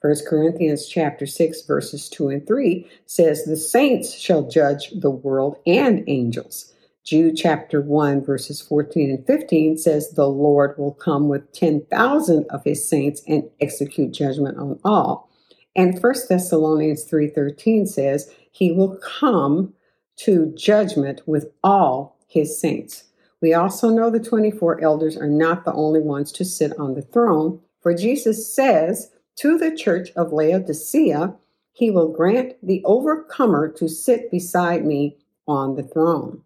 1 0.00 0.14
Corinthians 0.28 0.88
chapter 0.88 1.26
6 1.26 1.62
verses 1.62 2.08
2 2.08 2.28
and 2.28 2.46
3 2.46 2.90
says 3.06 3.44
the 3.44 3.56
saints 3.56 4.12
shall 4.14 4.48
judge 4.48 4.90
the 4.90 5.10
world 5.10 5.58
and 5.66 6.02
angels. 6.06 6.72
Jude 7.06 7.36
chapter 7.36 7.80
1 7.80 8.24
verses 8.24 8.60
14 8.60 9.10
and 9.10 9.26
15 9.28 9.78
says 9.78 10.10
the 10.10 10.28
Lord 10.28 10.76
will 10.76 10.92
come 10.92 11.28
with 11.28 11.52
10,000 11.52 12.46
of 12.50 12.64
his 12.64 12.88
saints 12.88 13.22
and 13.28 13.44
execute 13.60 14.10
judgment 14.10 14.58
on 14.58 14.80
all. 14.84 15.30
And 15.76 16.02
1 16.02 16.14
Thessalonians 16.28 17.04
3:13 17.04 17.86
says 17.86 18.34
he 18.50 18.72
will 18.72 18.96
come 18.96 19.72
to 20.16 20.52
judgment 20.56 21.20
with 21.26 21.52
all 21.62 22.16
his 22.26 22.58
saints. 22.58 23.04
We 23.40 23.54
also 23.54 23.90
know 23.90 24.10
the 24.10 24.18
24 24.18 24.80
elders 24.80 25.16
are 25.16 25.28
not 25.28 25.64
the 25.64 25.74
only 25.74 26.00
ones 26.00 26.32
to 26.32 26.44
sit 26.44 26.76
on 26.76 26.94
the 26.94 27.02
throne, 27.02 27.60
for 27.80 27.94
Jesus 27.94 28.52
says 28.52 29.12
to 29.36 29.56
the 29.56 29.70
church 29.70 30.10
of 30.16 30.32
Laodicea, 30.32 31.36
He 31.72 31.88
will 31.88 32.08
grant 32.08 32.54
the 32.64 32.82
overcomer 32.84 33.68
to 33.74 33.88
sit 33.88 34.28
beside 34.28 34.84
me 34.84 35.18
on 35.46 35.76
the 35.76 35.84
throne. 35.84 36.42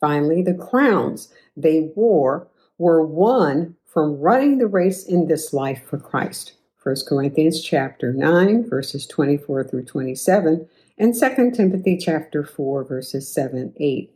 Finally, 0.00 0.42
the 0.42 0.54
crowns 0.54 1.32
they 1.56 1.92
wore 1.94 2.48
were 2.78 3.04
won 3.04 3.76
from 3.84 4.18
running 4.18 4.58
the 4.58 4.66
race 4.66 5.04
in 5.04 5.28
this 5.28 5.52
life 5.52 5.82
for 5.86 5.98
Christ. 5.98 6.54
1 6.82 6.96
Corinthians 7.06 7.62
chapter 7.62 8.12
9 8.12 8.68
verses 8.68 9.06
24 9.06 9.64
through 9.64 9.84
27 9.84 10.66
and 10.96 11.14
2 11.14 11.50
Timothy 11.50 11.98
chapter 11.98 12.42
4 12.42 12.84
verses 12.84 13.32
7 13.32 13.74
8. 13.76 14.10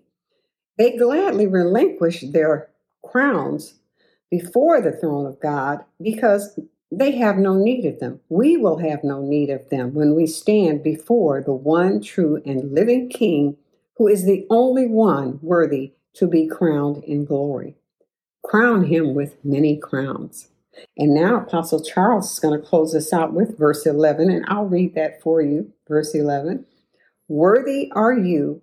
They 0.78 0.96
gladly 0.96 1.46
relinquish 1.46 2.22
their 2.22 2.70
crowns 3.04 3.74
before 4.30 4.80
the 4.80 4.92
throne 4.92 5.26
of 5.26 5.40
God 5.40 5.84
because 6.00 6.58
they 6.90 7.12
have 7.12 7.36
no 7.36 7.54
need 7.54 7.84
of 7.84 8.00
them. 8.00 8.20
We 8.28 8.56
will 8.56 8.78
have 8.78 9.04
no 9.04 9.20
need 9.20 9.50
of 9.50 9.68
them 9.68 9.92
when 9.92 10.14
we 10.14 10.26
stand 10.26 10.82
before 10.82 11.42
the 11.42 11.52
one 11.52 12.00
true 12.00 12.40
and 12.46 12.72
living 12.72 13.10
King 13.10 13.56
who 13.96 14.08
is 14.08 14.24
the 14.24 14.46
only 14.50 14.86
one 14.86 15.38
worthy 15.42 15.92
to 16.14 16.26
be 16.26 16.46
crowned 16.46 17.02
in 17.04 17.24
glory. 17.24 17.76
Crown 18.42 18.84
him 18.84 19.14
with 19.14 19.36
many 19.44 19.76
crowns. 19.76 20.48
And 20.96 21.14
now 21.14 21.36
Apostle 21.36 21.82
Charles 21.82 22.32
is 22.32 22.38
going 22.40 22.60
to 22.60 22.66
close 22.66 22.94
us 22.94 23.12
out 23.12 23.32
with 23.32 23.58
verse 23.58 23.86
11, 23.86 24.30
and 24.30 24.44
I'll 24.48 24.66
read 24.66 24.94
that 24.94 25.22
for 25.22 25.40
you. 25.40 25.72
Verse 25.88 26.14
11. 26.14 26.66
Worthy 27.28 27.90
are 27.92 28.12
you, 28.12 28.62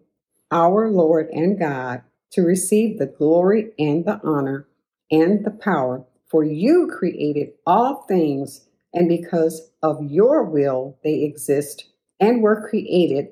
our 0.52 0.90
Lord 0.90 1.30
and 1.30 1.58
God, 1.58 2.04
to 2.32 2.42
receive 2.42 3.00
the 3.00 3.06
glory 3.06 3.72
and 3.80 4.06
the 4.06 4.20
honor 4.24 4.68
and 5.10 5.46
the 5.46 5.52
power, 5.52 6.06
for 6.30 6.44
you 6.44 6.88
created 6.88 7.54
all 7.66 8.06
things, 8.08 8.68
and 8.94 9.08
because 9.08 9.72
of 9.82 10.04
your 10.04 10.44
will 10.44 10.98
they 11.04 11.24
exist 11.24 11.86
and 12.20 12.42
were 12.42 12.70
created 12.70 13.30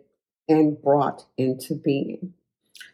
and 0.50 0.82
brought 0.82 1.26
into 1.38 1.76
being. 1.76 2.34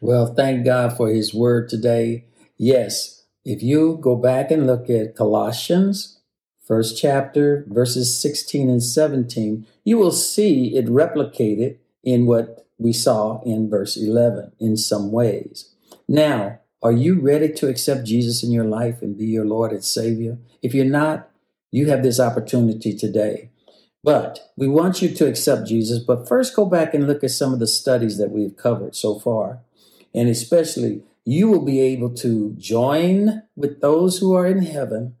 Well, 0.00 0.34
thank 0.34 0.64
God 0.64 0.96
for 0.96 1.08
his 1.08 1.34
word 1.34 1.68
today. 1.68 2.26
Yes, 2.58 3.24
if 3.44 3.62
you 3.62 3.98
go 4.00 4.14
back 4.14 4.50
and 4.50 4.66
look 4.66 4.90
at 4.90 5.16
Colossians, 5.16 6.20
first 6.62 7.00
chapter, 7.00 7.64
verses 7.68 8.20
16 8.20 8.68
and 8.68 8.82
17, 8.82 9.66
you 9.84 9.96
will 9.98 10.12
see 10.12 10.76
it 10.76 10.86
replicated 10.86 11.78
in 12.04 12.26
what 12.26 12.66
we 12.78 12.92
saw 12.92 13.42
in 13.44 13.70
verse 13.70 13.96
11 13.96 14.52
in 14.60 14.76
some 14.76 15.10
ways. 15.10 15.72
Now, 16.06 16.60
are 16.82 16.92
you 16.92 17.18
ready 17.20 17.52
to 17.52 17.68
accept 17.68 18.04
Jesus 18.04 18.42
in 18.42 18.52
your 18.52 18.64
life 18.64 19.00
and 19.00 19.16
be 19.16 19.26
your 19.26 19.46
Lord 19.46 19.72
and 19.72 19.84
Savior? 19.84 20.38
If 20.62 20.74
you're 20.74 20.84
not, 20.84 21.30
you 21.72 21.88
have 21.88 22.02
this 22.02 22.20
opportunity 22.20 22.96
today. 22.96 23.50
But 24.06 24.52
we 24.56 24.68
want 24.68 25.02
you 25.02 25.12
to 25.12 25.26
accept 25.26 25.66
Jesus. 25.66 25.98
But 25.98 26.28
first, 26.28 26.54
go 26.54 26.64
back 26.64 26.94
and 26.94 27.08
look 27.08 27.24
at 27.24 27.32
some 27.32 27.52
of 27.52 27.58
the 27.58 27.66
studies 27.66 28.18
that 28.18 28.30
we've 28.30 28.56
covered 28.56 28.94
so 28.94 29.18
far. 29.18 29.62
And 30.14 30.28
especially, 30.28 31.02
you 31.24 31.48
will 31.48 31.64
be 31.64 31.80
able 31.80 32.14
to 32.18 32.54
join 32.56 33.42
with 33.56 33.80
those 33.80 34.18
who 34.18 34.32
are 34.32 34.46
in 34.46 34.62
heaven 34.62 35.16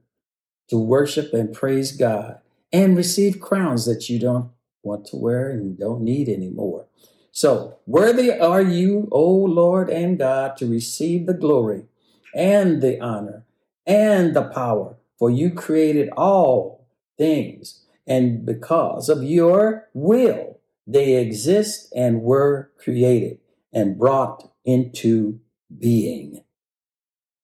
to 0.68 0.78
worship 0.78 1.34
and 1.34 1.52
praise 1.52 1.90
God 1.90 2.38
and 2.72 2.96
receive 2.96 3.40
crowns 3.40 3.86
that 3.86 4.08
you 4.08 4.20
don't 4.20 4.50
want 4.84 5.06
to 5.06 5.16
wear 5.16 5.50
and 5.50 5.76
don't 5.76 6.02
need 6.02 6.28
anymore. 6.28 6.86
So, 7.32 7.78
worthy 7.86 8.30
are 8.30 8.62
you, 8.62 9.08
O 9.10 9.28
Lord 9.28 9.90
and 9.90 10.16
God, 10.16 10.56
to 10.58 10.70
receive 10.70 11.26
the 11.26 11.34
glory 11.34 11.86
and 12.32 12.80
the 12.80 13.00
honor 13.00 13.42
and 13.84 14.36
the 14.36 14.44
power, 14.44 14.94
for 15.18 15.28
you 15.28 15.50
created 15.50 16.08
all 16.10 16.86
things, 17.18 17.82
and 18.06 18.44
because 18.44 19.08
of 19.08 19.22
your 19.22 19.88
will, 19.94 20.60
they 20.86 21.16
exist 21.16 21.92
and 21.94 22.22
were 22.22 22.70
created 22.78 23.38
and 23.72 23.98
brought 23.98 24.50
into 24.64 25.40
being. 25.76 26.44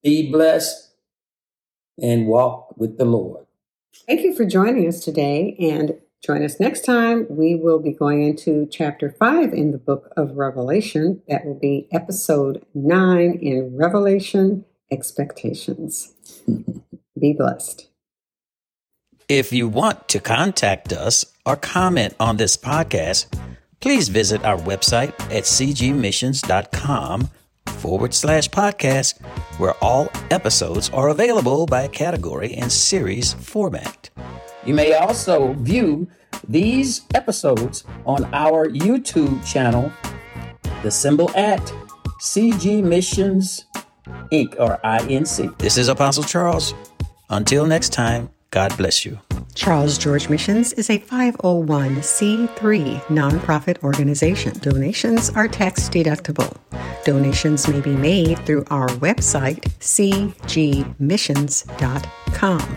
Be 0.03 0.31
blessed 0.31 0.95
and 2.01 2.27
walk 2.27 2.77
with 2.77 2.99
the 2.99 3.05
Lord. 3.05 3.47
Thank 4.07 4.23
you 4.23 4.35
for 4.35 4.45
joining 4.45 4.89
us 4.89 5.01
today. 5.01 5.57
And 5.59 6.01
Join 6.25 6.45
us 6.45 6.61
next 6.61 6.85
time. 6.85 7.27
We 7.29 7.57
will 7.57 7.81
be 7.81 7.93
going 7.93 8.23
into 8.23 8.69
chapter 8.71 9.11
5 9.11 9.53
in 9.53 9.73
the 9.73 9.79
book 9.79 10.13
of 10.17 10.37
Revelation. 10.37 11.21
That 11.29 11.45
will 11.45 11.59
be 11.59 11.89
episode 11.91 12.65
9 12.75 13.41
in 13.43 13.77
Revelation 13.77 14.65
Expectations. 14.89 16.15
be 17.19 17.33
blessed. 17.33 17.89
If 19.29 19.53
you 19.53 19.69
want 19.69 20.09
to 20.09 20.21
contact 20.21 20.93
us 20.93 21.25
or 21.47 21.57
comment 21.57 22.15
on 22.19 22.37
this 22.37 22.57
podcast, 22.57 23.27
please 23.81 24.09
visit 24.09 24.45
our 24.45 24.59
website 24.59 25.13
at 25.31 25.45
cgmissions.com 25.45 27.29
forward 27.67 28.15
slash 28.15 28.49
podcast, 28.49 29.21
where 29.59 29.75
all 29.83 30.09
episodes 30.31 30.91
are 30.91 31.09
available 31.09 31.67
by 31.67 31.89
category 31.89 32.55
and 32.55 32.71
series 32.71 33.33
format. 33.35 34.11
You 34.65 34.75
may 34.75 34.95
also 34.95 35.55
view 35.55 36.09
these 36.47 37.03
episodes 37.15 37.85
on 38.05 38.33
our 38.35 38.69
YouTube 38.69 39.45
channel, 39.47 39.93
the 40.83 40.91
symbol 40.91 41.31
at 41.37 41.61
CG 42.21 42.83
Missions 42.83 43.65
Inc. 44.33 44.59
or 44.59 44.79
INC. 44.85 45.59
This 45.59 45.77
is 45.77 45.89
Apostle 45.89 46.25
Charles. 46.25 46.75
Until 47.31 47.67
next 47.67 47.93
time, 47.93 48.29
God 48.53 48.77
bless 48.77 49.05
you. 49.05 49.19
Charles 49.55 49.99
George 49.99 50.29
Missions 50.29 50.73
is 50.75 50.89
a 50.89 50.99
501c3 50.99 53.01
nonprofit 53.07 53.83
organization. 53.83 54.57
Donations 54.61 55.31
are 55.31 55.49
tax 55.49 55.89
deductible. 55.89 56.57
Donations 57.05 57.67
may 57.67 57.81
be 57.81 57.97
made 57.97 58.39
through 58.47 58.65
our 58.71 58.87
website, 58.89 59.63
cgmissions.com. 59.81 62.77